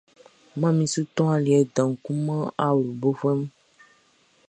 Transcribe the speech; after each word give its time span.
Manmi 0.59 0.85
su 0.93 1.01
tɔn 1.15 1.29
aliɛ 1.37 1.59
dan 1.75 1.91
kun 2.03 2.17
man 2.25 2.41
awlobofuɛ 2.65 3.33
mun. 3.39 3.49